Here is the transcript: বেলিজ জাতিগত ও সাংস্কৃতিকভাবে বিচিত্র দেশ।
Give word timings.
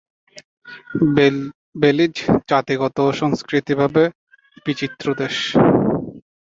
বেলিজ 1.75 2.15
জাতিগত 2.49 2.95
ও 3.01 3.17
সাংস্কৃতিকভাবে 3.19 4.03
বিচিত্র 4.65 5.05
দেশ। 5.21 5.35